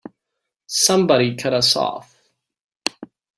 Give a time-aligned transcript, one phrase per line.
[0.65, 2.17] Somebody cut us off!